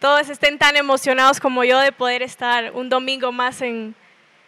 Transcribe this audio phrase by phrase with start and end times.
[0.00, 3.94] todos estén tan emocionados como yo de poder estar un domingo más en,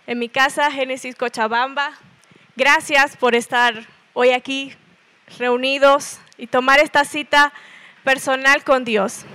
[0.06, 1.92] en mi casa, Génesis Cochabamba.
[2.56, 4.74] Gracias por estar hoy aquí
[5.38, 7.52] reunidos y tomar esta cita
[8.02, 9.26] personal con Dios.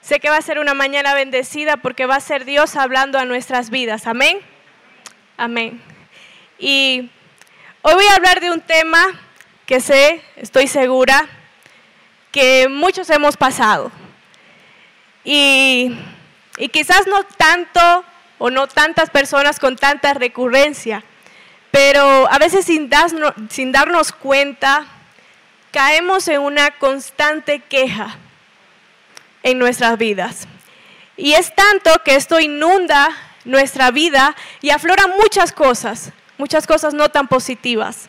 [0.00, 3.26] Sé que va a ser una mañana bendecida porque va a ser Dios hablando a
[3.26, 4.06] nuestras vidas.
[4.06, 4.38] Amén.
[5.36, 5.82] Amén.
[6.58, 7.10] Y
[7.82, 9.04] hoy voy a hablar de un tema
[9.66, 11.26] que sé, estoy segura,
[12.32, 13.92] que muchos hemos pasado.
[15.30, 15.94] Y,
[16.56, 18.02] y quizás no tanto
[18.38, 21.04] o no tantas personas con tanta recurrencia,
[21.70, 22.88] pero a veces sin,
[23.50, 24.86] sin darnos cuenta
[25.70, 28.16] caemos en una constante queja
[29.42, 30.48] en nuestras vidas.
[31.18, 33.10] Y es tanto que esto inunda
[33.44, 38.08] nuestra vida y aflora muchas cosas, muchas cosas no tan positivas.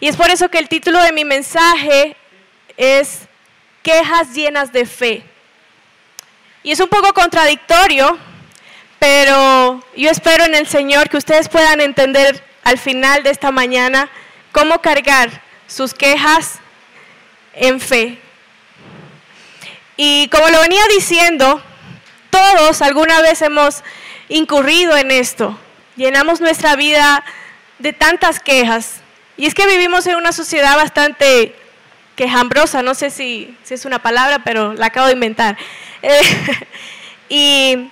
[0.00, 2.16] Y es por eso que el título de mi mensaje
[2.76, 3.28] es
[3.84, 5.29] Quejas llenas de fe.
[6.62, 8.18] Y es un poco contradictorio,
[8.98, 14.10] pero yo espero en el Señor que ustedes puedan entender al final de esta mañana
[14.52, 16.58] cómo cargar sus quejas
[17.54, 18.18] en fe.
[19.96, 21.62] Y como lo venía diciendo,
[22.30, 23.82] todos alguna vez hemos
[24.28, 25.58] incurrido en esto.
[25.96, 27.24] Llenamos nuestra vida
[27.78, 29.00] de tantas quejas.
[29.36, 31.54] Y es que vivimos en una sociedad bastante
[32.16, 35.56] quejambrosa, no sé si, es una palabra, pero la acabo de inventar.
[37.28, 37.90] y,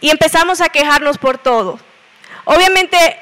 [0.00, 1.78] empezamos a quejarnos por todo.
[2.44, 3.18] Obviamente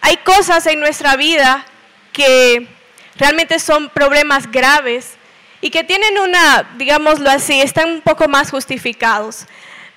[0.00, 1.66] hay cosas en nuestra vida
[2.12, 2.68] que
[3.16, 5.16] realmente son problemas graves
[5.60, 9.46] y que tienen una, digámoslo así, están un poco más justificados.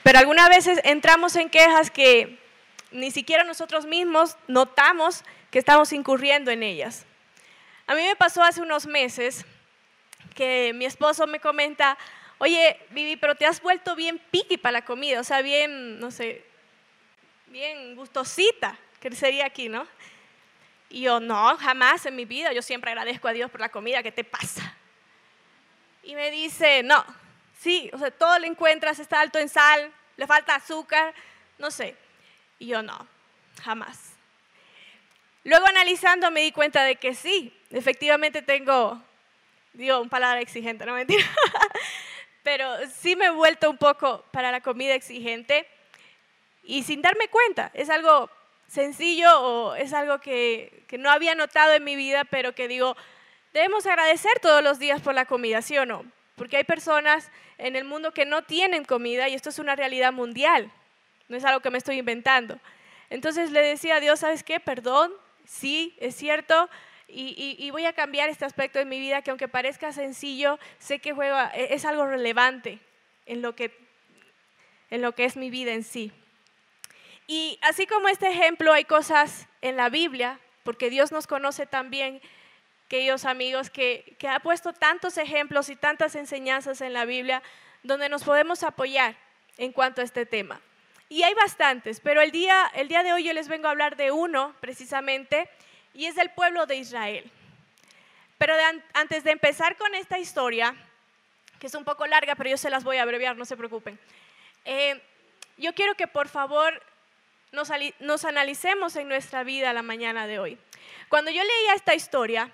[0.04, 2.40] Pero algunas veces entramos en quejas que
[2.92, 7.06] ni siquiera nosotros mismos notamos que estamos incurriendo en ellas.
[7.86, 9.46] A mí me pasó hace unos meses
[10.36, 11.98] que mi esposo me comenta,
[12.40, 16.10] oye, Vivi, pero te has vuelto bien piqui para la comida, o sea, bien, no
[16.10, 16.44] sé,
[17.48, 19.88] bien gustosita, que sería aquí, ¿no?
[20.90, 24.02] Y yo, no, jamás en mi vida, yo siempre agradezco a Dios por la comida,
[24.02, 24.76] ¿qué te pasa?
[26.02, 27.06] Y me dice, no,
[27.60, 31.14] sí, o sea, todo lo encuentras, está alto en sal, le falta azúcar,
[31.60, 31.96] no sé.
[32.58, 33.08] Y yo, no,
[33.62, 34.14] jamás.
[35.44, 39.02] Luego analizando me di cuenta de que sí, efectivamente tengo,
[39.74, 41.24] digo, un palabra exigente, no mentira,
[42.52, 45.68] pero sí me he vuelto un poco para la comida exigente
[46.64, 48.28] y sin darme cuenta, es algo
[48.68, 52.98] sencillo o es algo que, que no había notado en mi vida, pero que digo,
[53.54, 56.04] debemos agradecer todos los días por la comida, ¿sí o no?
[56.36, 57.30] Porque hay personas
[57.60, 60.72] en el mundo que no tienen comida y esto es una realidad mundial,
[61.28, 62.60] no es algo que me estoy inventando.
[63.12, 64.60] Entonces le decía a Dios, ¿sabes qué?
[64.60, 65.14] Perdón,
[65.46, 66.68] sí, es cierto,
[67.12, 71.14] y, voy a cambiar este aspecto de mi vida que aunque parezca sencillo, sé que
[71.14, 72.80] juega, e, es algo relevante
[73.25, 73.78] en lo que,
[74.90, 76.12] en lo que es mi vida en sí.
[77.28, 82.22] Y así como este ejemplo, hay cosas en la Biblia, porque Dios nos conoce también
[82.86, 87.44] aquellos amigos que, que ha puesto tantos ejemplos y tantas enseñanzas en la Biblia
[87.84, 89.16] donde nos podemos apoyar
[89.58, 90.59] en cuanto a este tema.
[91.08, 93.96] Y hay bastantes, pero el día, el día de hoy yo les vengo a hablar
[93.96, 95.50] de uno precisamente,
[95.94, 97.30] y es del pueblo de Israel.
[98.38, 98.54] Pero
[98.94, 100.76] antes de empezar con esta historia,
[101.60, 104.00] que es un poco larga, pero yo se las voy a abreviar, no se preocupen.
[104.66, 105.02] Eh,
[105.58, 106.82] yo quiero que por favor
[107.52, 110.58] nos, nos analicemos en nuestra vida la mañana de hoy.
[111.10, 112.52] Cuando yo leía esta historia,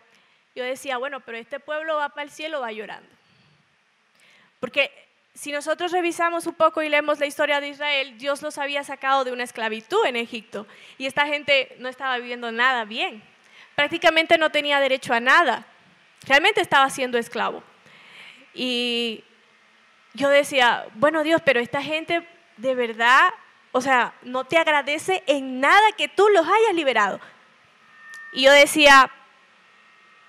[0.55, 3.09] yo decía, bueno, pero este pueblo va para el cielo, va llorando.
[4.59, 4.91] Porque
[5.35, 9.25] si nosotros revisamos un poco y leemos la historia de Israel, Dios los había sacado
[9.25, 10.65] de una esclavitud en Egipto
[10.97, 13.21] y esta gente no estaba viviendo nada bien.
[13.75, 15.65] Prácticamente no tenía derecho a nada.
[16.27, 17.63] Realmente estaba siendo esclavo.
[18.53, 19.23] Y
[20.13, 22.27] yo decía, bueno Dios, pero esta gente
[22.57, 23.29] de verdad,
[23.71, 27.19] o sea, no te agradece en nada que tú los hayas liberado.
[28.31, 29.11] Y yo decía,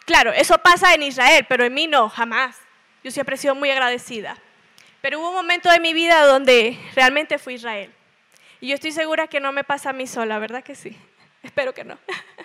[0.07, 2.57] Claro, eso pasa en Israel, pero en mí no, jamás.
[3.03, 4.39] Yo siempre he sido muy agradecida.
[5.03, 7.93] Pero hubo un momento de mi vida donde realmente fui Israel.
[8.61, 10.97] Y yo estoy segura que no me pasa a mí sola, ¿verdad que sí?
[11.43, 11.99] Espero que no.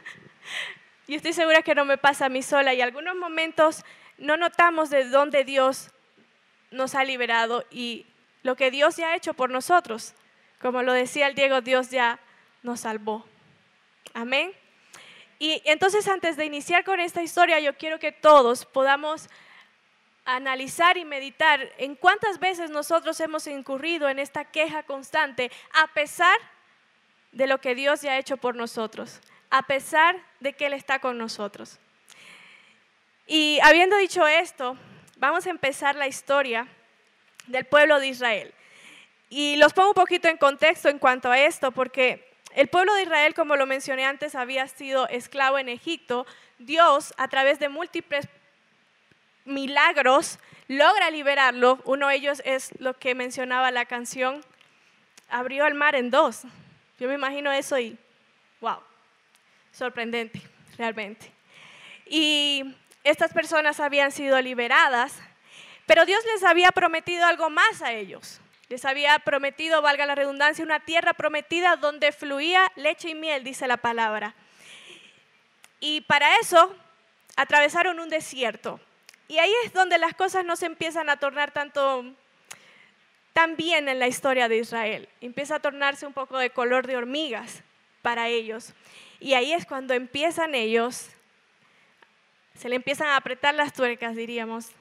[1.12, 3.84] yo estoy segura que no me pasa a mí sola y algunos momentos
[4.18, 5.92] no notamos de dónde Dios
[6.72, 8.06] nos ha liberado y
[8.44, 10.14] lo que Dios ya ha hecho por nosotros
[10.62, 12.18] Como lo decía el Diego, Dios ya
[12.64, 13.26] nos salvó.
[14.14, 14.54] Amén.
[15.38, 19.28] Y entonces antes de iniciar con esta historia, yo quiero que todos podamos
[20.24, 26.38] analizar y meditar en cuántas veces nosotros hemos incurrido en esta queja constante a pesar
[27.34, 29.20] de lo que Dios ya ha hecho por nosotros,
[29.50, 31.80] a pesar de que Él está con nosotros.
[33.26, 34.76] Y habiendo dicho esto,
[35.16, 36.68] vamos a empezar la historia
[37.48, 38.54] del pueblo de Israel.
[39.30, 43.04] Y los pongo un poquito en contexto en cuanto a esto, porque el pueblo de
[43.04, 46.26] Israel, como lo mencioné antes, había sido esclavo en Egipto.
[46.60, 48.28] Dios, a través de múltiples
[49.46, 51.80] milagros, logra liberarlo.
[51.86, 54.44] Uno de ellos es lo que mencionaba la canción,
[55.30, 56.42] abrió el mar en dos.
[57.00, 57.98] Yo me imagino eso y,
[58.60, 58.80] wow,
[59.72, 60.42] sorprendente,
[60.78, 61.32] realmente.
[62.06, 65.20] Y estas personas habían sido liberadas,
[65.86, 68.40] pero Dios les había prometido algo más a ellos.
[68.70, 73.68] Les había prometido, valga la redundancia, una tierra prometida donde fluía leche y miel, dice
[73.68, 74.34] la palabra.
[75.80, 76.74] Y para eso
[77.36, 78.80] atravesaron un desierto.
[79.28, 82.06] Y ahí es donde las cosas no se empiezan a tornar tanto
[83.34, 85.10] tan bien en la historia de Israel.
[85.22, 87.64] Empieza a tornarse un poco de color de hormigas
[88.02, 88.74] para ellos.
[89.22, 91.08] Y ahí es cuando empiezan ellos,
[92.56, 94.72] se le empiezan a apretar las tuercas, diríamos.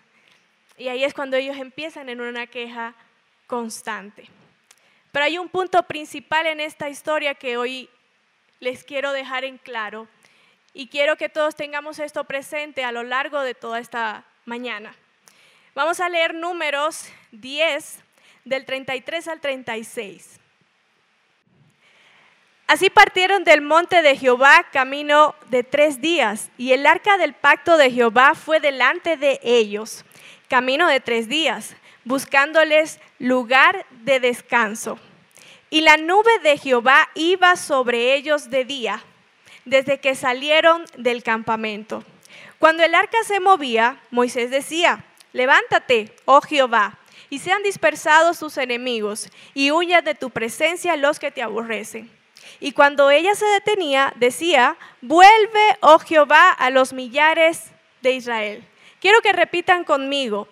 [0.78, 2.94] Y ahí es cuando ellos empiezan en una queja
[3.46, 4.28] constante.
[5.12, 7.90] Pero hay un punto principal en esta historia que hoy
[8.60, 10.08] les quiero dejar en claro.
[10.72, 14.96] Y quiero que todos tengamos esto presente a lo largo de toda esta mañana.
[15.74, 17.98] Vamos a leer números 10
[18.46, 20.39] del 33 al 36.
[22.70, 27.76] Así partieron del monte de Jehová camino de tres días, y el arca del pacto
[27.76, 30.04] de Jehová fue delante de ellos,
[30.46, 31.74] camino de tres días,
[32.04, 35.00] buscándoles lugar de descanso.
[35.68, 39.02] Y la nube de Jehová iba sobre ellos de día,
[39.64, 42.04] desde que salieron del campamento.
[42.60, 47.00] Cuando el arca se movía, Moisés decía, levántate, oh Jehová,
[47.30, 52.19] y sean dispersados tus enemigos, y huya de tu presencia los que te aborrecen.
[52.58, 57.70] Y cuando ella se detenía, decía, vuelve, oh Jehová, a los millares
[58.02, 58.64] de Israel.
[59.00, 60.48] Quiero que repitan conmigo.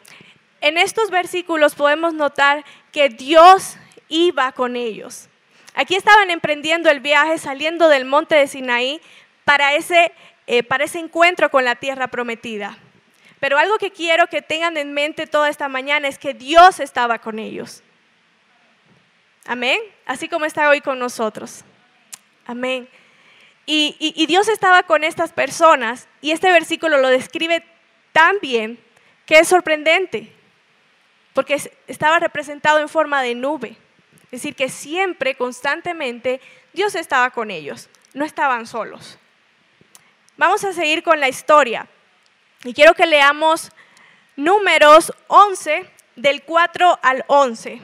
[0.61, 3.77] En estos versículos podemos notar que Dios
[4.09, 5.29] iba con ellos.
[5.75, 9.01] Aquí estaban emprendiendo el viaje saliendo del monte de Sinaí
[9.45, 10.13] para ese
[10.51, 12.79] eh, para ese encuentro con la tierra prometida.
[13.39, 17.19] Pero algo que quiero que tengan en mente toda esta mañana es que Dios estaba
[17.19, 17.83] con ellos.
[19.47, 19.79] Amén.
[20.07, 21.65] Así como está hoy con nosotros.
[22.49, 22.89] Amén.
[23.67, 27.63] Y, Dios estaba con estas personas y este versículo lo describe
[28.13, 28.79] tan bien
[29.27, 30.33] que es sorprendente,
[31.35, 33.77] porque estaba representado en forma de nube.
[34.25, 36.41] Es decir, que siempre, constantemente,
[36.73, 39.19] Dios estaba con ellos, no estaban solos.
[40.39, 41.87] Vamos a seguir con la historia.
[42.65, 43.71] Y quiero que leamos
[44.37, 45.85] números 11,
[46.17, 47.81] del 4 al 11.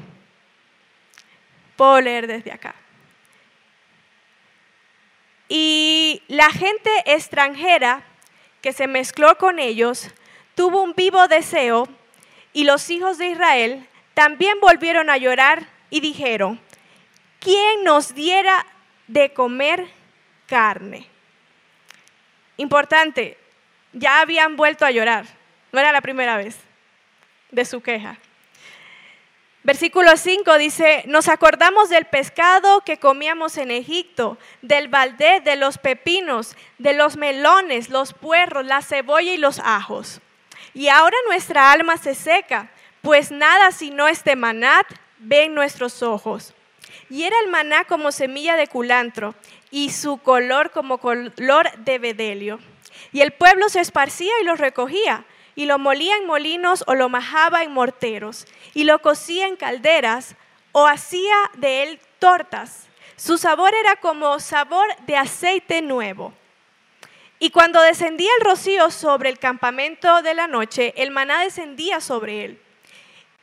[1.77, 2.75] Puedo leer desde acá.
[5.49, 8.03] Y la gente extranjera
[8.63, 10.11] que se mezcló con ellos
[10.55, 11.89] tuvo un vivo deseo
[12.53, 16.61] y los hijos de Israel también volvieron a llorar y dijeron,
[17.41, 18.65] ¿quién nos diera
[19.07, 19.87] de comer
[20.47, 21.07] carne?
[22.57, 23.37] Importante,
[23.93, 25.27] ya habían vuelto a llorar,
[25.73, 26.57] no era la primera vez
[27.51, 28.19] de su queja.
[29.65, 35.79] Versículo 5 dice, nos acordamos del pescado que comíamos en Egipto, del baldé, de los
[35.79, 40.21] pepinos, de los melones, los puerros, la cebolla y los ajos.
[40.75, 44.87] Y ahora nuestra alma se seca, pues nada sino este manat
[45.19, 46.53] ven nuestros ojos.
[47.09, 49.35] Y era el maná como semilla de culantro
[49.71, 52.59] y su color como color de bedelio.
[53.13, 57.09] Y el pueblo se esparcía y lo recogía, y lo molía en molinos o lo
[57.09, 60.37] majaba en morteros, y lo cocía en calderas
[60.73, 62.89] o hacía de él tortas.
[63.17, 66.33] Su sabor era como sabor de aceite nuevo.
[67.39, 72.45] Y cuando descendía el rocío sobre el campamento de la noche, el maná descendía sobre
[72.45, 72.61] él.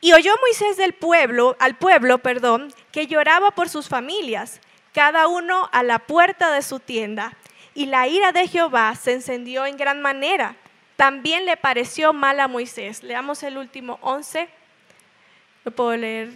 [0.00, 4.60] Y oyó Moisés del pueblo, al pueblo, perdón, que lloraba por sus familias
[4.92, 7.36] cada uno a la puerta de su tienda.
[7.74, 10.56] Y la ira de Jehová se encendió en gran manera.
[11.02, 13.02] También le pareció mal a Moisés.
[13.02, 14.48] Leamos el último 11.
[15.64, 16.30] Lo puedo leer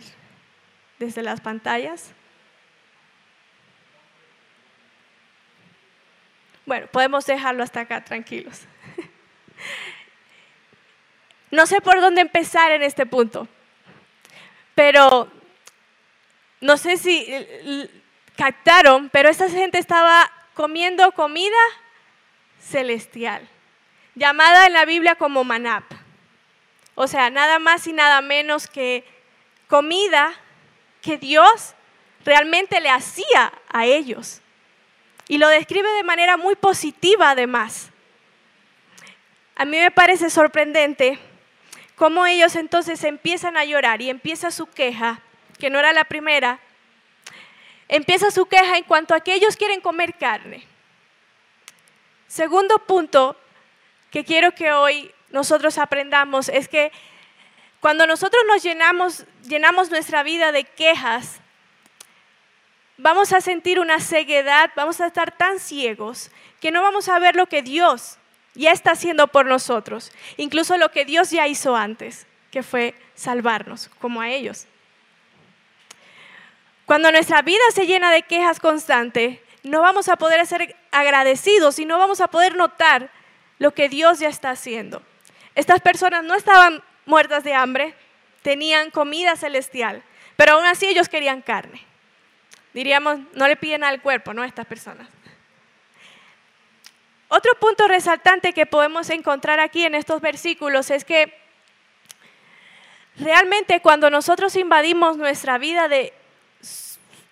[0.99, 2.11] desde las pantallas.
[6.65, 8.63] Bueno, podemos dejarlo hasta acá tranquilos.
[11.53, 13.47] No sé por dónde empezar en este punto,
[14.75, 15.31] pero
[16.61, 17.25] no sé si
[18.37, 21.57] captaron, pero esta gente estaba comiendo comida
[22.61, 23.49] celestial,
[24.17, 25.85] llamada en la Biblia como manap.
[26.97, 29.05] O sea, nada más y nada menos que
[29.69, 30.35] comida
[31.03, 31.75] que Dios
[32.25, 34.41] realmente le hacía a ellos.
[35.29, 37.91] Y lo describe de manera muy positiva además.
[39.55, 41.19] A mí me parece sorprendente
[41.95, 45.21] cómo ellos entonces empiezan a llorar y empieza su queja,
[45.59, 46.59] que no era la primera,
[47.89, 50.67] empieza su queja en cuanto a que ellos quieren comer carne.
[52.29, 53.37] Segundo punto
[54.11, 56.93] que quiero que hoy nosotros aprendamos es que
[57.81, 61.41] cuando nosotros nos llenamos, llenamos nuestra vida de quejas,
[62.97, 67.37] vamos a sentir una ceguedad, vamos a estar tan ciegos que no vamos a ver
[67.37, 68.19] lo que Dios
[68.55, 73.91] ya está haciendo por nosotros, incluso lo que Dios ya hizo antes, que fue salvarnos,
[74.01, 74.67] como a ellos.
[76.87, 81.85] Cuando nuestra vida se llena de quejas constantes, no vamos a poder ser agradecidos y
[81.85, 83.11] no vamos a poder notar
[83.59, 85.03] lo que Dios ya está haciendo.
[85.55, 87.95] Estas personas no estaban muertas de hambre,
[88.43, 90.03] tenían comida celestial,
[90.37, 91.83] pero aún así ellos querían carne.
[92.75, 94.43] Diríamos, no le piden al cuerpo, ¿no?
[94.43, 95.09] A estas personas.
[97.29, 101.37] Otro punto resaltante que podemos encontrar aquí en estos versículos es que
[103.19, 106.13] realmente cuando nosotros invadimos nuestra vida de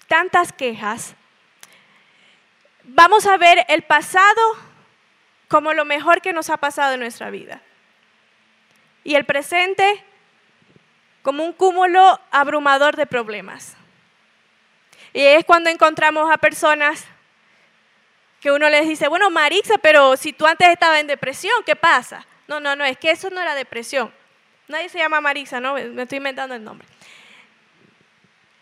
[0.09, 1.15] tantas quejas,
[2.83, 4.41] vamos a ver el pasado
[5.55, 7.63] como lo mejor que nos ha pasado en nuestra vida.
[9.05, 10.03] Y el presente
[11.23, 13.77] como un cúmulo abrumador de problemas.
[15.13, 17.05] Y es cuando encontramos a personas
[18.41, 22.27] que uno les dice, bueno, Marixa, pero si tú antes estabas en depresión, ¿qué pasa?
[22.49, 24.13] No, no, no, es que eso no era depresión.
[24.67, 25.75] Nadie se llama Marixa, ¿no?
[25.75, 26.89] Me estoy inventando el nombre.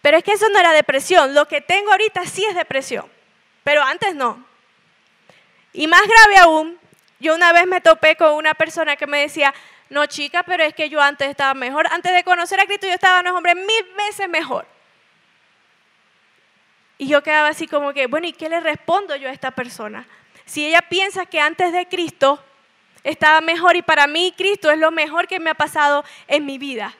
[0.02, 1.34] Pero es que eso no era depresión.
[1.34, 3.10] Lo que tengo ahorita sí es depresión,
[3.64, 4.44] pero antes no.
[5.72, 6.81] Y más grave aún,
[7.22, 9.54] yo una vez me topé con una persona que me decía,
[9.88, 11.86] no chica, pero es que yo antes estaba mejor.
[11.92, 14.66] Antes de conocer a Cristo yo estaba, no hombre, mil veces mejor.
[16.98, 20.06] Y yo quedaba así como que, bueno, ¿y qué le respondo yo a esta persona?
[20.46, 22.42] Si ella piensa que antes de Cristo
[23.04, 26.58] estaba mejor y para mí Cristo es lo mejor que me ha pasado en mi
[26.58, 26.92] vida.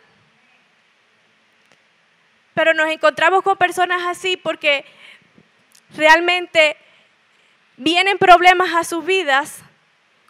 [2.55, 4.85] Pero nos encontramos con personas así porque
[5.97, 6.77] realmente
[7.77, 9.63] vienen problemas a sus vidas,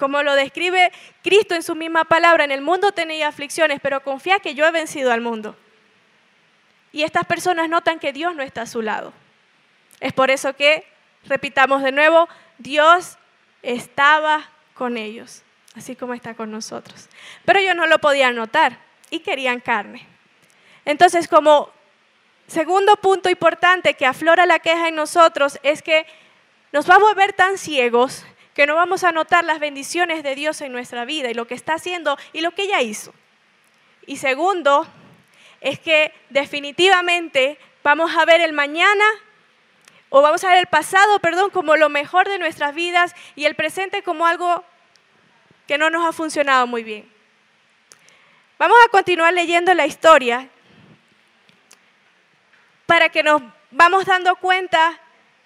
[0.02, 0.90] como lo describe
[1.22, 4.72] Cristo en su misma palabra, en el mundo tenía aflicciones, pero confía que yo he
[4.72, 5.54] vencido al mundo.
[6.90, 9.12] Y estas personas notan que Dios no está a su lado.
[10.00, 10.84] Es por eso que,
[11.26, 12.28] repitamos de nuevo,
[12.58, 13.16] Dios
[13.62, 15.42] estaba con ellos,
[15.76, 17.08] así como está con nosotros.
[17.44, 18.78] Pero ellos no lo podían notar
[19.08, 20.04] y querían carne.
[20.84, 21.70] Entonces, como
[22.48, 26.06] segundo punto importante que aflora la queja en nosotros es que
[26.72, 30.60] nos va a volver tan ciegos que no vamos a notar las bendiciones de Dios
[30.60, 33.14] en nuestra vida y lo que está haciendo y lo que ya hizo.
[34.06, 34.86] Y segundo,
[35.60, 39.04] es que definitivamente vamos a ver el mañana
[40.08, 43.54] o vamos a ver el pasado, perdón, como lo mejor de nuestras vidas y el
[43.54, 44.64] presente como algo
[45.66, 47.10] que no nos ha funcionado muy bien.
[48.58, 50.48] Vamos a continuar leyendo la historia
[52.86, 53.40] para que nos
[53.70, 55.00] vamos dando cuenta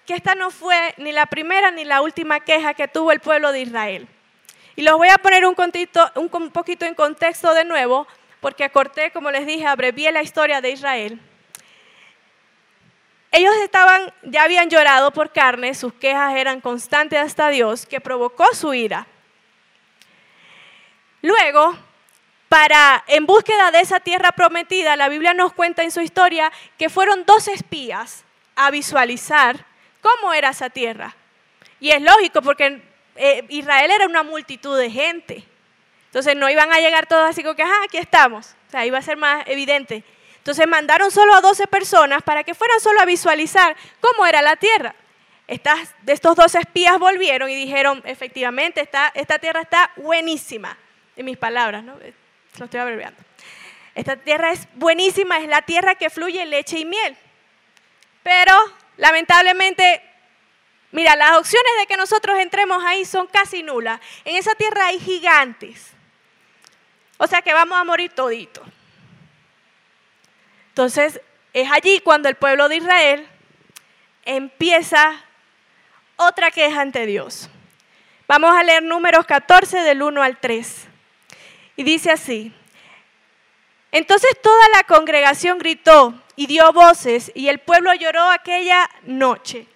[0.07, 3.51] que esta no fue ni la primera ni la última queja que tuvo el pueblo
[3.51, 4.07] de Israel.
[4.77, 8.07] Y los voy a poner un, poquito en contexto de nuevo,
[8.39, 11.19] porque acorté, como les dije, abrevié la historia de Israel.
[13.33, 18.45] Ellos estaban, ya habían llorado por carne, sus quejas eran constantes hasta Dios, que provocó
[18.53, 19.07] su ira.
[21.21, 21.77] Luego,
[22.47, 26.89] para en búsqueda de esa tierra prometida, la Biblia nos cuenta en su historia que
[26.89, 28.23] fueron dos espías
[28.55, 29.65] a visualizar
[30.01, 31.15] cómo era esa tierra.
[31.79, 32.81] Y es lógico porque
[33.15, 35.43] eh, Israel era una multitud de gente.
[36.05, 38.55] Entonces no iban a llegar todos así como que, ah, aquí estamos.
[38.67, 40.03] O sea, iba a ser más evidente.
[40.37, 44.55] Entonces mandaron solo a 12 personas para que fueran solo a visualizar cómo era la
[44.55, 44.95] tierra.
[45.47, 50.77] Estas, estos dos espías volvieron y dijeron, efectivamente, esta, esta tierra está buenísima.
[51.15, 51.97] En mis palabras, ¿no?
[52.01, 52.13] Eh,
[52.57, 53.19] lo estoy abreviando.
[53.95, 57.17] Esta tierra es buenísima, es la tierra que fluye leche y miel.
[58.23, 58.53] Pero,
[58.97, 60.01] lamentablemente,
[60.91, 63.99] mira, las opciones de que nosotros entremos ahí son casi nulas.
[64.25, 65.91] En esa tierra hay gigantes.
[67.17, 68.67] O sea que vamos a morir toditos.
[70.69, 71.21] Entonces,
[71.53, 73.27] es allí cuando el pueblo de Israel
[74.25, 75.23] empieza
[76.15, 77.49] otra queja ante Dios.
[78.27, 80.87] Vamos a leer números 14 del 1 al 3.
[81.77, 82.53] Y dice así,
[83.91, 89.67] entonces toda la congregación gritó, y dio voces, y el pueblo lloró aquella noche.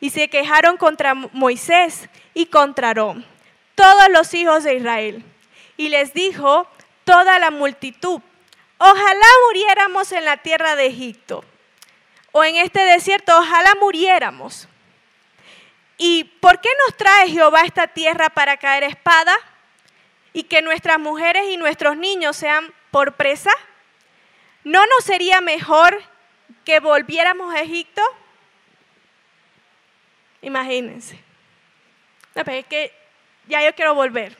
[0.00, 3.24] Y se quejaron contra Moisés y contra Aarón,
[3.74, 5.22] todos los hijos de Israel.
[5.76, 6.66] Y les dijo
[7.04, 8.20] toda la multitud,
[8.78, 11.44] ojalá muriéramos en la tierra de Egipto,
[12.32, 14.68] o en este desierto, ojalá muriéramos.
[15.98, 19.34] ¿Y por qué nos trae Jehová esta tierra para caer espada?
[20.32, 23.50] Y que nuestras mujeres y nuestros niños sean por presa.
[24.64, 26.02] ¿No nos sería mejor
[26.64, 28.02] que volviéramos a Egipto?
[30.42, 31.18] Imagínense.
[32.34, 32.92] No, es que
[33.46, 34.36] ya yo quiero volver.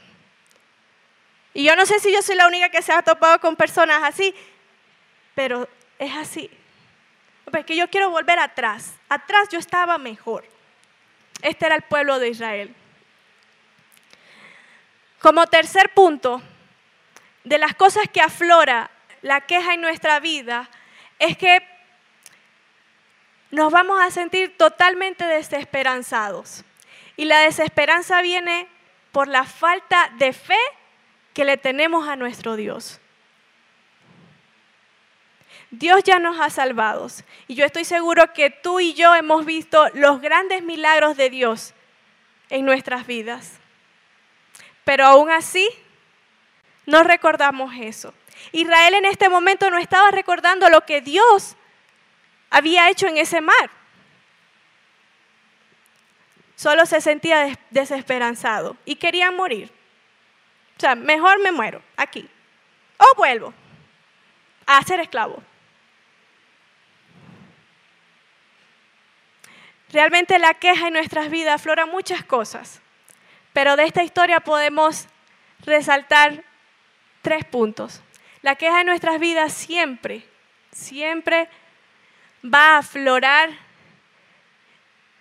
[1.53, 4.03] Y yo no sé si yo soy la única que se ha topado con personas
[4.05, 4.35] así,
[5.35, 6.51] pero es así.
[7.53, 8.95] Es que yo quiero volver atrás.
[9.09, 10.47] Atrás yo estaba mejor.
[11.43, 12.75] Este era el pueblo de Israel.
[15.21, 16.41] Como tercer punto,
[17.45, 18.91] de las cosas que aflora
[19.23, 20.69] la queja en nuestra vida,
[21.19, 21.63] es que
[23.51, 26.65] nos vamos a sentir totalmente desesperanzados.
[27.17, 28.69] Y la desesperanza viene
[29.13, 30.59] por la falta de fe
[31.35, 33.01] que le tenemos a nuestro Dios.
[35.71, 37.07] Dios ya nos ha salvado.
[37.47, 41.75] Y yo estoy seguro que tú y yo hemos visto los grandes milagros de Dios
[42.49, 43.59] en nuestras vidas.
[44.85, 45.69] Pero aún así,
[46.87, 48.13] no recordamos eso.
[48.53, 51.57] Israel en este momento no estaba recordando lo que Dios
[52.51, 53.71] había hecho en ese mar.
[56.57, 59.73] Solo se sentía desesperanzado y quería morir.
[60.77, 62.29] O sea, mejor me muero aquí.
[62.99, 63.55] O vuelvo
[64.67, 65.43] a ser esclavo.
[69.93, 72.81] Realmente la queja en nuestras vidas aflora muchas cosas,
[73.53, 75.09] pero de esta historia podemos
[75.65, 76.45] resaltar
[77.23, 78.01] tres puntos.
[78.43, 80.25] La queja en nuestras vidas siempre,
[80.73, 81.49] siempre
[82.45, 83.51] va a aflorar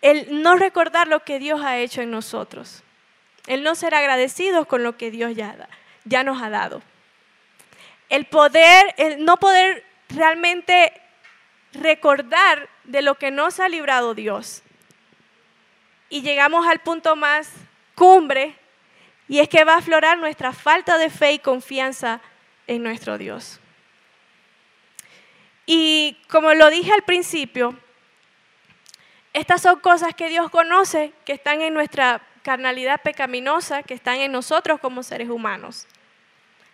[0.02, 2.84] el no recordar lo que Dios ha hecho en nosotros,
[3.48, 5.67] el no ser agradecidos con lo que Dios ya,
[6.06, 6.82] ya nos ha dado.
[8.08, 10.93] El poder, el no poder realmente
[11.74, 14.63] recordar de lo que nos ha librado Dios.
[16.10, 17.52] Y llegamos al punto más
[17.93, 18.56] cumbre,
[19.28, 22.22] y es que va a aflorar nuestra falta de fe y confianza
[22.69, 23.60] en nuestro Dios.
[25.65, 27.75] Y como lo dije al principio,
[29.34, 34.32] estas son cosas que Dios conoce, que están en nuestra carnalidad pecaminosa, que están en
[34.32, 35.88] nosotros como seres humanos.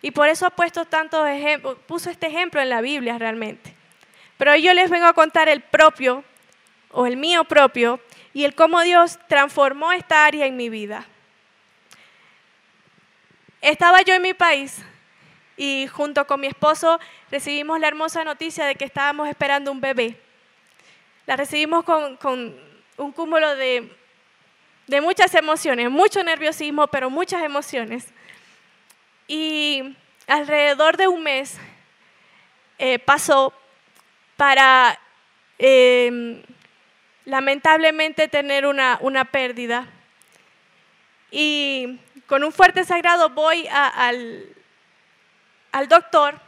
[0.01, 3.73] Y por eso ha puesto tantos ejemplos, puso este ejemplo en la Biblia realmente.
[4.37, 6.25] Pero yo les vengo a contar el propio,
[6.91, 8.01] o el mío propio,
[8.33, 11.05] y el cómo Dios transformó esta área en mi vida.
[13.61, 14.83] Estaba yo en mi país
[15.57, 16.99] y junto con mi esposo
[17.31, 20.19] recibimos la hermosa noticia de que estábamos esperando un bebé.
[21.25, 22.55] La recibimos con,
[22.97, 23.89] un cúmulo de,
[25.01, 28.07] muchas emociones, mucho nerviosismo, pero muchas emociones.
[29.27, 29.95] Y
[30.27, 31.57] alrededor de un mes
[32.77, 33.53] eh, pasó
[34.37, 34.99] para
[35.57, 36.43] em,
[37.25, 39.87] lamentablemente tener una, pérdida.
[41.31, 44.55] Y con un fuerte sagrado voy al,
[45.75, 46.39] al doctor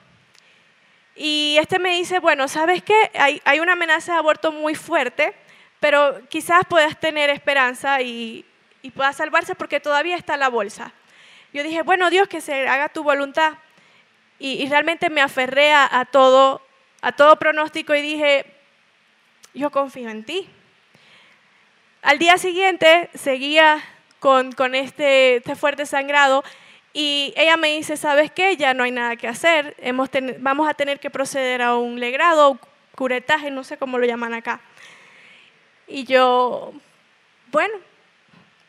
[1.13, 3.11] y este me dice, bueno, ¿sabes qué?
[3.15, 5.33] Hay, hay, una amenaza de aborto muy fuerte,
[5.81, 8.45] pero quizás puedas tener esperanza y,
[8.81, 10.93] y puedas salvarse porque todavía está la bolsa.
[11.51, 13.55] Yo dije, bueno, Dios, que se haga tu voluntad.
[14.39, 16.61] Y, realmente me aferré a, todo,
[17.01, 18.45] a todo pronóstico y dije,
[19.53, 20.47] yo confío en ti.
[22.01, 23.83] Al día siguiente seguía
[24.19, 26.45] con, con este, este fuerte sangrado
[26.99, 28.57] y ella me dice, ¿sabes qué?
[28.57, 32.57] Ya no hay nada que hacer, Hemos vamos a tener que proceder a un legrado,
[32.95, 34.59] curetaje, no sé cómo lo llaman acá.
[35.85, 36.73] Y yo,
[37.51, 37.75] bueno,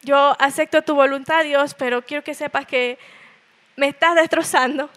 [0.02, 2.98] yo acepto tu voluntad, Dios, pero quiero que sepas que
[3.76, 4.90] me estás destrozando.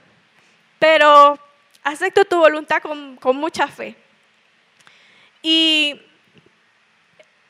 [0.78, 1.40] Pero
[1.86, 3.96] acepto tu voluntad con, mucha fe.
[5.42, 6.02] Y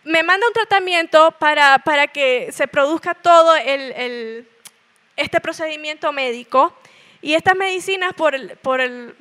[0.04, 4.48] me manda un tratamiento para, para que se produzca todo el
[5.22, 6.76] este procedimiento médico
[7.22, 9.16] y estas medicinas por, por el,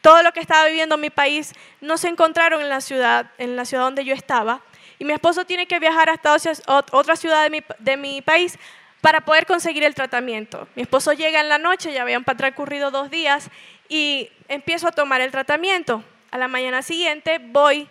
[0.00, 3.56] todo lo que estaba viviendo en mi país no se encontraron en la ciudad, en
[3.56, 4.60] la ciudad donde yo estaba.
[4.98, 6.36] Y mi esposo tiene que viajar hasta
[6.66, 8.58] otra ciudad de mi, de mi país
[9.00, 10.68] para poder conseguir el tratamiento.
[10.74, 13.50] Mi esposo llega en la noche, ya habían transcurrido dos días,
[13.88, 16.02] y empiezo a tomar el tratamiento.
[16.30, 17.88] A la mañana siguiente voy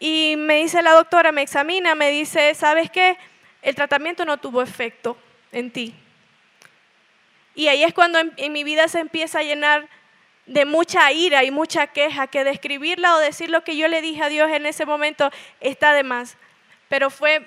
[0.00, 3.16] y me dice la doctora, me examina, me dice, ¿sabes qué?
[3.62, 5.16] El tratamiento no tuvo efecto
[5.52, 5.94] en ti.
[7.54, 9.88] Y ahí es cuando en, mi vida se empieza a llenar
[10.46, 14.22] de mucha ira y mucha queja que describirla o decir lo que yo le dije
[14.22, 16.36] a Dios en ese momento está de más.
[16.88, 17.40] Pero fue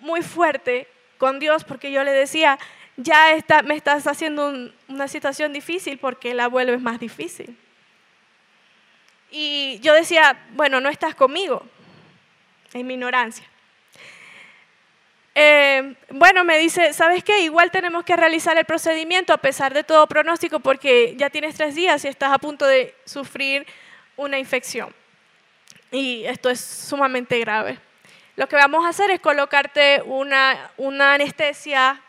[0.00, 0.86] muy fuerte
[1.18, 2.58] con Dios porque yo le decía,
[2.96, 7.56] ya me estás haciendo una situación difícil porque la vuelves más difícil.
[9.30, 11.66] Y yo decía, bueno, no estás conmigo,
[12.72, 13.44] en mi ignorancia.
[15.34, 17.40] Eh, bueno, me dice, ¿sabes qué?
[17.40, 21.74] Igual tenemos que realizar el procedimiento a pesar de todo pronóstico porque ya tienes tres
[21.74, 23.66] días y estás a punto de sufrir
[24.16, 24.94] una infección.
[25.90, 27.78] Y esto es sumamente grave.
[28.36, 32.00] Lo que vamos a hacer es colocarte una, una anestesia,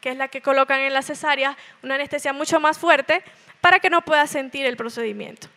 [0.00, 3.22] que es la que colocan en la cesárea, una anestesia mucho más fuerte
[3.60, 5.48] para que no puedas sentir el procedimiento.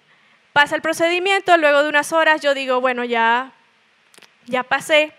[0.54, 3.52] Pasa el procedimiento, luego de unas horas yo digo, bueno, ya,
[4.46, 5.12] ya pasé,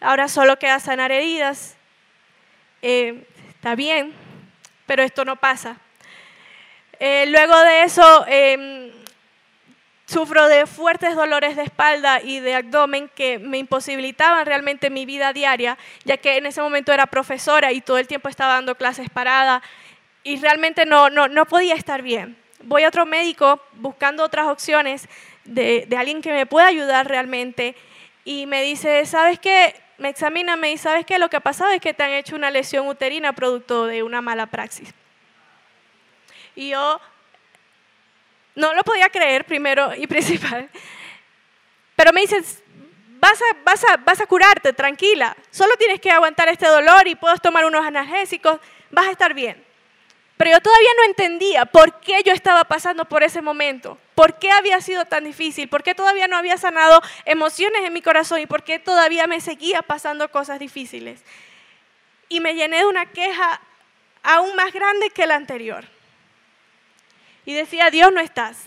[0.00, 1.76] ahora solo queda sanar heridas.
[2.82, 4.12] Eh, está bien,
[4.86, 5.78] pero esto no pasa.
[7.00, 8.92] Eh, luego de eso, em,
[10.06, 15.32] sufro de fuertes dolores de espalda y de abdomen que me imposibilitaban realmente mi vida
[15.32, 19.08] diaria, ya que en ese momento era profesora y todo el tiempo estaba dando clases
[19.10, 19.62] parada
[20.22, 22.36] y realmente no, no, no podía estar bien.
[22.62, 25.08] Voy a otro médico buscando otras opciones
[25.44, 27.74] de, de alguien que me pueda ayudar realmente
[28.24, 29.74] y me dice, ¿sabes qué?
[29.98, 31.18] Me examina, me dice, ¿sabes qué?
[31.18, 34.20] Lo que ha pasado es que te han hecho una lesión uterina producto de una
[34.20, 34.92] mala praxis.
[36.56, 37.00] Y yo
[38.54, 40.68] no lo podía creer, primero y principal.
[41.96, 42.42] Pero me dice,
[43.20, 45.36] vas a, vas, a, vas a curarte, tranquila.
[45.50, 49.63] Solo tienes que aguantar este dolor y puedes tomar unos analgésicos, vas a estar bien.
[50.36, 54.50] Pero yo todavía no entendía por qué yo estaba pasando por ese momento, por qué
[54.50, 58.46] había sido tan difícil, por qué todavía no había sanado emociones en mi corazón y
[58.46, 61.22] por qué todavía me seguía pasando cosas difíciles.
[62.28, 63.60] Y me llené de una queja
[64.24, 65.84] aún más grande que la anterior.
[67.44, 68.58] Y decía, Dios no estás.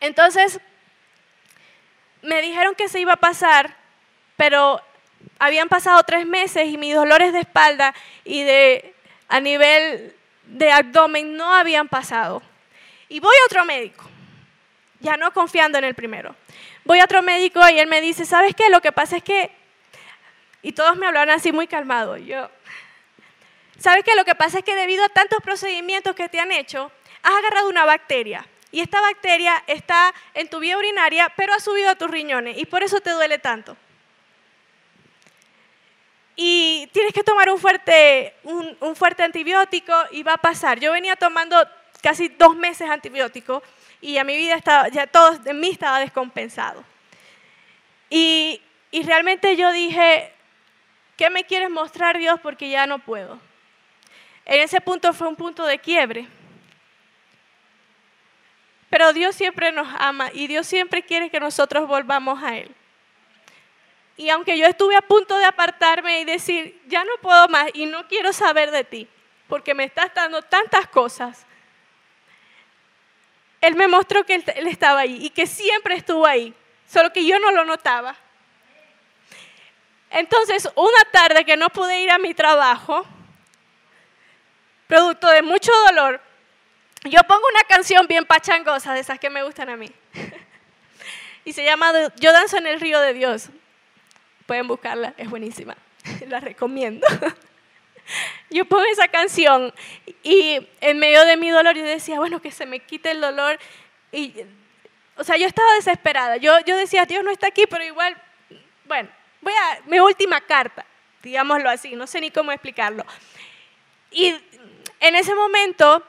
[0.00, 0.58] Entonces,
[2.22, 3.76] me dijeron que se iba a pasar,
[4.36, 4.80] pero
[5.38, 8.94] habían pasado tres meses y mis dolores de espalda y de
[9.30, 10.14] a nivel
[10.44, 12.42] de abdomen no habían pasado.
[13.08, 14.04] Y voy a otro médico,
[14.98, 16.34] ya no confiando en el primero.
[16.84, 18.68] Voy a otro médico y él me dice, ¿sabes qué?
[18.68, 19.50] Lo que pasa es que,
[20.62, 22.50] y todos me hablaron así muy calmado, yo,
[23.78, 24.14] ¿sabes qué?
[24.16, 26.90] Lo que pasa es que debido a tantos procedimientos que te han hecho,
[27.22, 28.46] has agarrado una bacteria.
[28.72, 32.66] Y esta bacteria está en tu vía urinaria, pero ha subido a tus riñones y
[32.66, 33.76] por eso te duele tanto
[36.42, 40.80] y tienes que tomar un fuerte, un, fuerte antibiótico y va a pasar.
[40.80, 41.54] Yo venía tomando
[42.00, 43.62] casi dos meses antibiótico
[44.00, 46.82] y a mi vida estaba, ya todo en mí estaba descompensado.
[48.08, 48.58] Y,
[48.90, 50.32] y realmente yo dije,
[51.18, 52.40] ¿qué me quieres mostrar Dios?
[52.40, 53.38] Porque ya no puedo.
[54.46, 56.26] En ese punto fue un punto de quiebre.
[58.88, 62.74] Pero Dios siempre nos ama y Dios siempre quiere que nosotros volvamos a Él.
[64.20, 67.86] Y aunque yo estuve a punto de apartarme y decir, ya no puedo más y
[67.86, 69.08] no quiero saber de ti,
[69.48, 71.46] porque me estás dando tantas cosas,
[73.62, 76.52] Él me mostró que Él estaba ahí y que siempre estuvo ahí,
[76.86, 78.14] solo que yo no lo notaba.
[80.10, 83.06] Entonces, una tarde que no pude ir a mi trabajo,
[84.86, 86.20] producto de mucho dolor,
[87.04, 89.90] yo pongo una canción bien pachangosa, de esas que me gustan a mí.
[91.46, 93.48] y se llama Yo danzo en el río de Dios.
[94.50, 95.76] Pueden buscarla, es buenísima.
[96.26, 97.06] La recomiendo.
[98.50, 99.72] Yo pongo esa canción
[100.24, 103.60] y en medio de mi dolor yo decía, bueno, que se me quite el dolor.
[104.10, 104.34] Y,
[105.16, 106.36] o sea, yo estaba desesperada.
[106.36, 108.20] Yo, yo decía, Dios no está aquí, pero igual,
[108.86, 109.08] bueno,
[109.40, 110.84] voy a mi última carta,
[111.22, 113.06] digámoslo así, no sé ni cómo explicarlo.
[114.10, 114.34] Y
[114.98, 116.04] en ese momento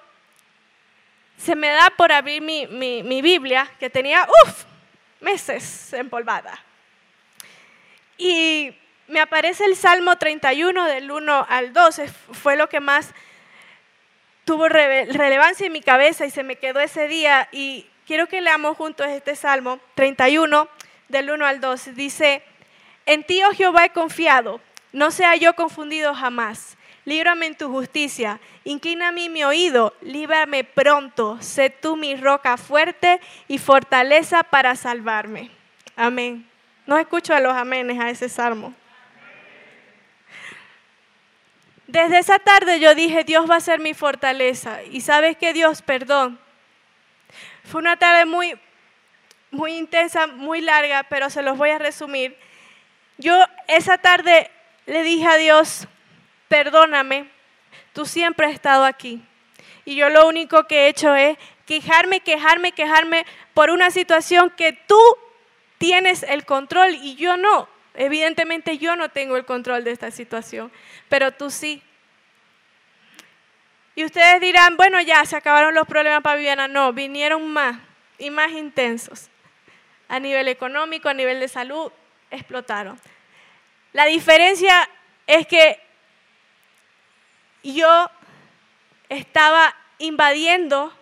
[1.38, 4.64] se me da por abrir mi, mi, mi Biblia, que tenía, uff,
[5.20, 6.60] meses empolvada.
[8.24, 8.76] Y
[9.08, 13.16] me aparece el Salmo 31 del 1 al 12, fue lo que más
[14.46, 17.50] tuvo relevancia en mi cabeza y se me quedó ese día.
[17.52, 20.70] Y quiero que leamos juntos este Salmo 31
[21.08, 21.94] del 1 al 12.
[21.94, 22.44] Dice,
[23.08, 24.62] en ti, oh Jehová, he confiado,
[24.94, 26.78] no sea yo confundido jamás.
[27.06, 32.58] Líbrame en tu justicia, inclina a mí mi oído, líbrame pronto, sé tú mi roca
[32.58, 35.50] fuerte y fortaleza para salvarme.
[35.96, 36.51] Amén.
[36.86, 38.74] No escucho a los amenes a ese salmo.
[41.88, 44.82] Desde esa tarde yo dije, Dios va a ser mi fortaleza.
[44.84, 46.40] Y sabes que Dios, perdón.
[47.66, 48.58] Fue una tarde muy,
[49.52, 52.38] muy intensa, muy larga, pero se los voy a resumir.
[53.18, 54.50] Yo esa tarde
[54.86, 55.88] le dije a Dios,
[56.48, 57.30] perdóname,
[57.94, 59.22] tú siempre has estado aquí.
[59.84, 64.74] y yo lo único que he hecho es quejarme, quejarme, quejarme por una situación que
[64.74, 65.00] tú
[65.82, 67.68] tienes el control y yo no.
[67.96, 70.72] Evidentemente yo no tengo el control de esta situación,
[71.10, 71.82] pero tú sí.
[73.96, 76.68] Y ustedes dirán, bueno, ya se acabaron los problemas para Viviana.
[76.68, 77.80] No, vinieron más
[78.20, 79.30] y más intensos.
[80.08, 81.92] A nivel económico, a nivel de salud,
[82.30, 83.00] explotaron.
[83.92, 84.88] La diferencia
[85.26, 85.82] es que
[87.64, 88.08] yo
[89.10, 90.94] estaba invadiendo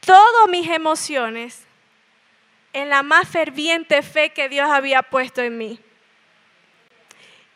[0.00, 1.64] todas mis emociones
[2.72, 5.80] en la más ferviente fe que Dios había puesto en mí.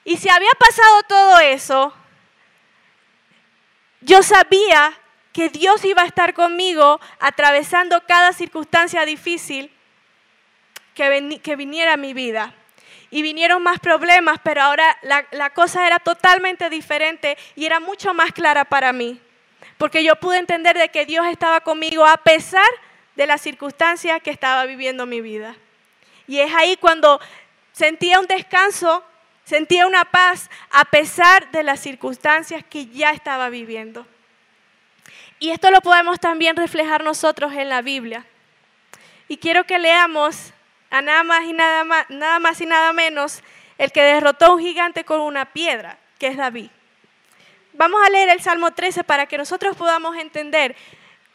[0.05, 1.93] Y si había pasado todo eso,
[4.01, 4.93] yo sabía
[5.33, 9.71] que Dios iba a estar conmigo atravesando cada circunstancia difícil
[10.95, 12.55] que, viniera a mi vida.
[13.11, 18.15] Y vinieron más problemas, pero ahora la, la cosa era totalmente diferente y era mucho
[18.15, 19.21] más clara para mí.
[19.77, 22.87] Porque yo pude entender de que Dios estaba conmigo a pesar de
[23.25, 25.57] las circunstancias que estaba viviendo mi vida.
[26.27, 27.19] Y es ahí cuando
[27.73, 29.03] sentía un descanso,
[29.45, 34.07] sentía una paz a pesar de las circunstancias que ya estaba viviendo.
[35.39, 38.27] Y esto lo podemos también reflejar nosotros en la Biblia.
[39.29, 40.53] Y quiero que leamos
[40.91, 43.43] a nada más y nada más, nada más y nada menos
[43.79, 46.71] el que derrotó a un gigante con una piedra, que es David.
[47.75, 50.75] Vamos a leer el Salmo 13 para que nosotros podamos entender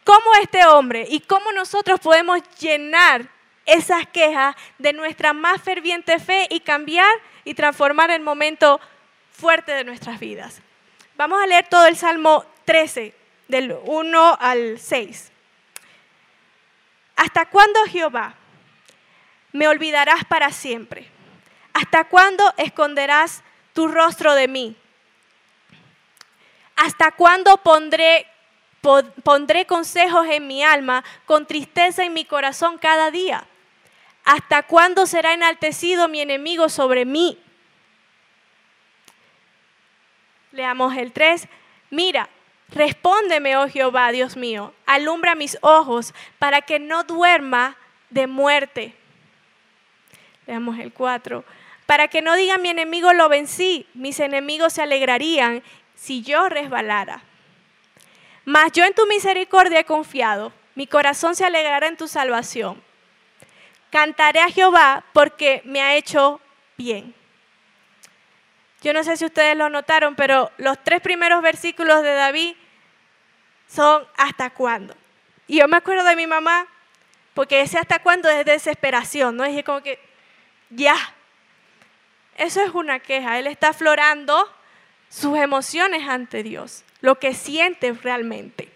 [0.04, 3.28] cómo este hombre y cómo nosotros podemos llenar
[3.66, 7.12] esas quejas de nuestra más ferviente fe y cambiar
[7.44, 8.80] y transformar el momento
[9.32, 10.62] fuerte de nuestras vidas.
[11.16, 13.14] Vamos a leer todo el Salmo 13,
[13.48, 15.32] del 1 al 6.
[17.16, 18.34] ¿Hasta cuándo, Jehová,
[19.52, 21.08] me olvidarás para siempre?
[21.74, 24.76] ¿Hasta cuándo esconderás tu rostro de mí?
[26.76, 28.26] ¿Hasta cuándo pondré,
[29.24, 33.46] pondré consejos en mi alma con tristeza en mi corazón cada día?
[34.24, 37.40] ¿Hasta cuándo será enaltecido mi enemigo sobre mí?
[40.52, 41.48] Leamos el 3.
[41.90, 42.30] Mira,
[42.70, 47.78] respóndeme, oh Jehová, Dios mío, alumbra mis ojos para que no duerma
[48.10, 48.96] de muerte.
[50.46, 51.44] Leamos el 4.
[51.86, 55.64] Para que no diga mi enemigo lo vencí, mis enemigos se alegrarían
[55.96, 57.24] si yo resbalara.
[58.46, 62.82] Mas yo en tu misericordia he confiado, mi corazón se alegrará en tu salvación.
[63.90, 66.40] Cantaré a Jehová porque me ha hecho
[66.78, 67.14] bien.
[68.82, 72.56] Yo no sé si ustedes lo notaron, pero los tres primeros versículos de David
[73.68, 74.96] son hasta cuándo.
[75.48, 76.66] Y yo me acuerdo de mi mamá,
[77.34, 79.44] porque ese hasta cuándo es desesperación, ¿no?
[79.44, 80.00] Es como que,
[80.70, 80.96] ya.
[82.38, 83.38] Eso es una queja.
[83.38, 84.52] Él está aflorando
[85.10, 88.70] sus emociones ante Dios, lo que siente realmente.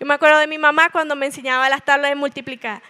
[0.00, 2.82] Yo me acuerdo de mi mamá cuando me enseñaba las tablas de multiplicar.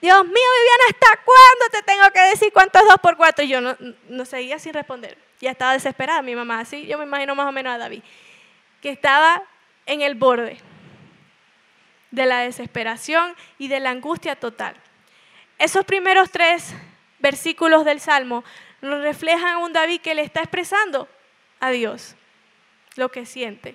[0.00, 3.44] Dios mío, Viviana, ¿hasta cuándo te tengo que decir cuánto es dos por cuatro?
[3.44, 3.76] Y yo no,
[4.08, 5.18] no seguía sin responder.
[5.40, 8.02] Ya estaba desesperada mi mamá, así yo me imagino más o menos a David,
[8.80, 9.42] que estaba
[9.86, 10.58] en el borde
[12.10, 14.74] de la desesperación y de la angustia total.
[15.58, 16.74] Esos primeros tres
[17.18, 18.44] versículos del Salmo
[18.80, 21.08] nos reflejan a un David que le está expresando
[21.60, 22.16] a Dios
[23.00, 23.74] lo que siente.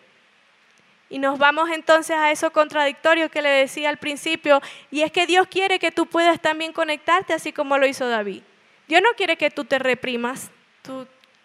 [1.09, 5.27] Y nos vamos entonces a eso contradictorio que le decía al principio, y es que
[5.27, 8.41] Dios quiere que tú puedas también conectarte así como lo hizo David.
[8.88, 10.49] Dios no quiere que tú te reprimas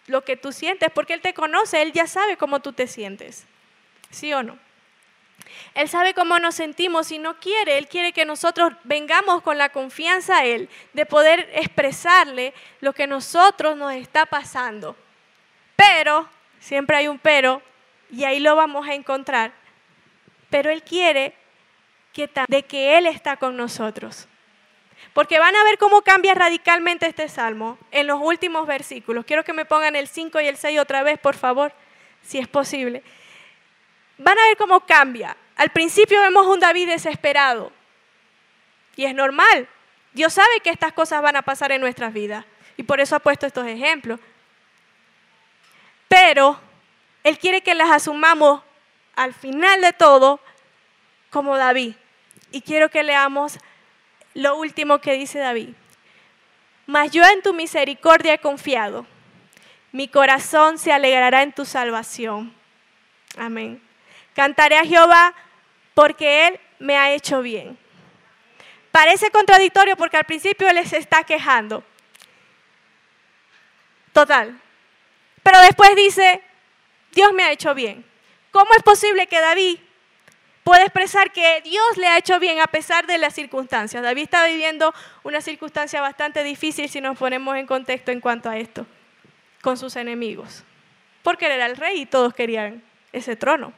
[0.07, 3.45] lo que tú sientes, porque Él te conoce, Él ya sabe cómo tú te sientes.
[4.09, 4.57] ¿Sí o no?
[5.73, 9.69] Él sabe cómo nos sentimos y no quiere, Él quiere que nosotros vengamos con la
[9.69, 14.95] confianza a Él de poder expresarle lo que nosotros nos está pasando.
[15.75, 16.27] Pero,
[16.59, 17.61] siempre hay un pero,
[18.11, 19.53] y ahí lo vamos a encontrar.
[20.49, 21.33] Pero Él quiere
[22.13, 24.27] que, de que Él está con nosotros.
[25.13, 29.25] Porque van a ver cómo cambia radicalmente este salmo en los últimos versículos.
[29.25, 31.73] Quiero que me pongan el 5 y el 6 otra vez, por favor,
[32.21, 33.03] si es posible.
[34.17, 35.35] Van a ver cómo cambia.
[35.55, 37.71] Al principio vemos un David desesperado.
[38.95, 39.67] Y es normal.
[40.13, 42.45] Dios sabe que estas cosas van a pasar en nuestras vidas.
[42.77, 44.19] Y por eso ha puesto estos ejemplos
[46.11, 46.59] pero
[47.23, 48.61] Él quiere que las asumamos
[49.15, 50.39] al final de todo
[51.29, 51.95] como David.
[52.51, 53.57] Y quiero que leamos
[54.33, 55.69] lo último que dice David.
[56.85, 59.05] Mas yo en tu misericordia he confiado.
[59.91, 62.53] Mi corazón se alegrará en tu salvación.
[63.37, 63.81] Amén.
[64.33, 65.33] Cantaré a Jehová
[65.93, 67.77] porque Él me ha hecho bien.
[68.91, 71.83] Parece contradictorio porque al principio Él se está quejando.
[74.11, 74.59] Total,
[75.43, 76.41] pero después dice,
[77.11, 78.05] Dios me ha hecho bien.
[78.51, 79.79] ¿Cómo es posible que David
[80.63, 84.01] puede expresar que Dios le ha hecho bien a pesar de las circunstancias.
[84.03, 84.93] David está viviendo
[85.23, 88.85] una circunstancia bastante difícil si nos ponemos en contexto en cuanto a esto,
[89.61, 90.63] con sus enemigos,
[91.23, 93.73] porque él era el rey y todos querían ese trono.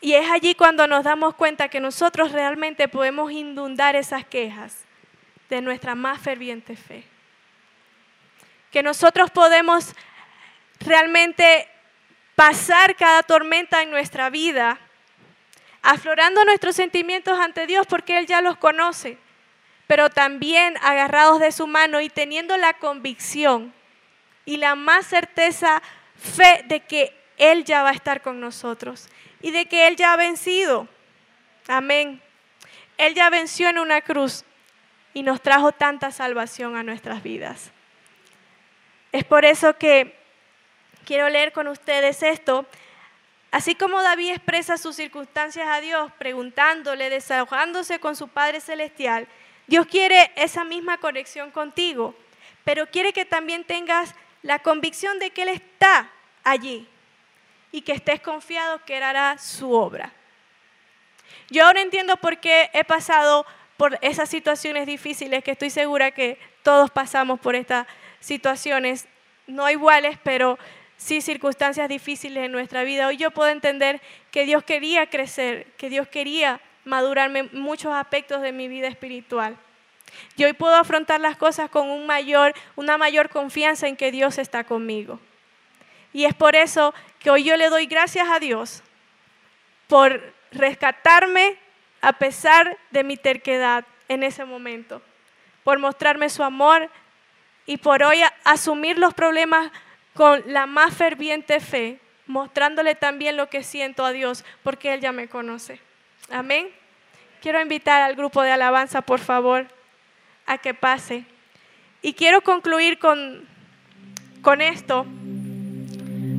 [0.00, 4.84] Y es allí cuando nos damos cuenta que nosotros realmente podemos inundar esas quejas
[5.48, 7.04] de nuestra más ferviente fe.
[8.70, 9.94] Que nosotros podemos
[10.80, 11.68] realmente
[12.34, 14.78] pasar cada tormenta en nuestra vida,
[15.82, 19.18] aflorando nuestros sentimientos ante Dios porque Él ya los conoce,
[19.86, 23.72] pero también agarrados de su mano y teniendo la convicción
[24.44, 25.82] y la más certeza
[26.16, 29.08] fe de que Él ya va a estar con nosotros
[29.40, 30.88] y de que Él ya ha vencido.
[31.68, 32.20] Amén.
[32.98, 34.44] Él ya venció en una cruz
[35.14, 37.72] y nos trajo tanta salvación a nuestras vidas.
[39.12, 40.16] Es por eso que
[41.04, 42.66] quiero leer con ustedes esto.
[43.50, 49.26] Así como David expresa sus circunstancias a Dios, preguntándole, desahogándose con su Padre Celestial,
[49.66, 52.14] Dios quiere esa misma conexión contigo,
[52.64, 56.10] pero quiere que también tengas la convicción de que Él está
[56.44, 56.86] allí
[57.72, 60.12] y que estés confiado que hará su obra.
[61.48, 66.38] Yo ahora entiendo por qué he pasado por esas situaciones difíciles, que estoy segura que
[66.62, 67.86] todos pasamos por estas
[68.20, 69.06] situaciones,
[69.46, 70.58] no iguales, pero
[70.96, 73.06] sí circunstancias difíciles en nuestra vida.
[73.06, 74.00] Hoy yo puedo entender
[74.30, 79.56] que Dios quería crecer, que Dios quería madurarme muchos aspectos de mi vida espiritual.
[80.36, 84.38] Y hoy puedo afrontar las cosas con un mayor, una mayor confianza en que Dios
[84.38, 85.20] está conmigo.
[86.12, 88.82] Y es por eso que hoy yo le doy gracias a Dios
[89.88, 91.58] por rescatarme
[92.00, 95.02] a pesar de mi terquedad en ese momento,
[95.64, 96.88] por mostrarme su amor
[97.66, 99.70] y por hoy asumir los problemas
[100.14, 105.12] con la más ferviente fe, mostrándole también lo que siento a Dios, porque Él ya
[105.12, 105.80] me conoce.
[106.30, 106.68] Amén.
[107.42, 109.66] Quiero invitar al grupo de alabanza, por favor,
[110.46, 111.24] a que pase.
[112.02, 113.44] Y quiero concluir con,
[114.42, 115.06] con esto,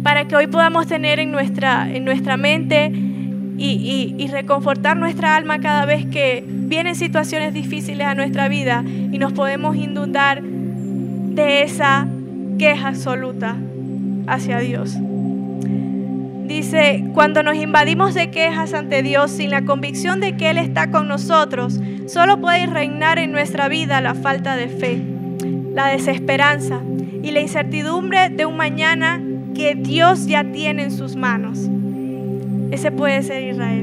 [0.03, 2.89] para que hoy podamos tener en nuestra, en nuestra mente
[3.57, 9.17] y, y, reconfortar nuestra alma cada vez que vienen situaciones difíciles a nuestra vida y
[9.17, 10.41] nos podemos inundar
[11.37, 12.07] de esa
[12.57, 13.55] queja absoluta
[14.25, 14.97] hacia Dios.
[16.47, 20.89] Dice, cuando nos invadimos de quejas ante Dios sin la convicción de que Él está
[20.89, 24.99] con nosotros, solo puede reinar en nuestra vida la falta de fe,
[25.73, 26.81] la desesperanza
[27.21, 29.21] y la incertidumbre de un mañana
[29.53, 31.69] que Dios ya tiene en sus manos.
[32.71, 33.76] Ese puede ser Israel.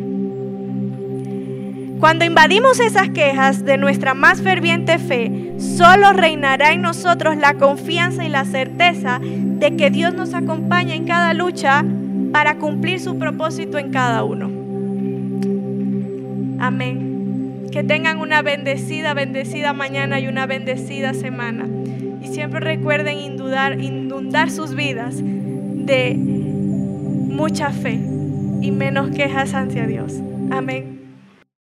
[2.04, 8.26] Cuando invadimos esas quejas de nuestra más ferviente fe, solo reinará en nosotros la confianza
[8.26, 11.82] y la certeza de que Dios nos acompaña en cada lucha
[12.30, 14.50] para cumplir su propósito en cada uno.
[16.60, 17.68] Amén.
[17.72, 21.66] Que tengan una bendecida, bendecida mañana y una bendecida semana.
[22.22, 27.98] Y siempre recuerden inundar, inundar sus vidas de mucha fe
[28.60, 30.12] y menos quejas hacia Dios.
[30.50, 30.93] Amén.